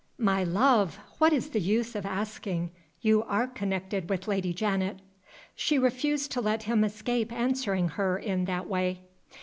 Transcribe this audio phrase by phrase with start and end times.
[0.17, 0.97] "My love!
[1.19, 2.71] what is the use of asking?
[3.01, 4.97] You are connected with Lady Janet."
[5.53, 9.01] She refused to let him escape answering her in that way.